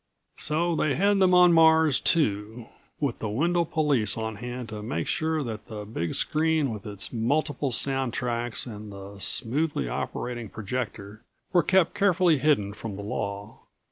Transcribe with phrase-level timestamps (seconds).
[0.39, 2.65] So they had them on Mars, too,
[2.99, 7.13] with the Wendel police on hand to make sure that the big screen with its
[7.13, 11.21] multiple sound tracks and the smoothly operating projector
[11.53, 13.59] were kept carefully hidden from the law.